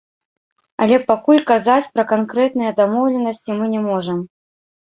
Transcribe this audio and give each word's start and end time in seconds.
Але 0.85 0.97
пакуль 1.11 1.43
казаць 1.51 1.91
пра 1.97 2.07
канкрэтныя 2.13 2.71
дамоўленасці 2.81 3.51
мы 3.61 3.65
не 3.75 3.83
можам. 3.89 4.19